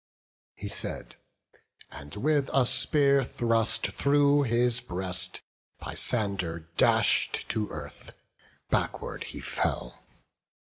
[0.55, 1.15] He said,
[1.91, 5.43] and with a spear thrust through his breast
[5.79, 8.11] Peisander dash'd to earth;
[8.71, 9.99] backward he fell.